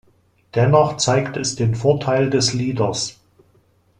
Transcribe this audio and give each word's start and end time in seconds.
Dennoch 0.55 0.97
zeigt 0.97 1.37
es 1.37 1.55
den 1.55 1.75
Vorteil 1.75 2.31
des 2.31 2.53
Leaders. 2.55 3.19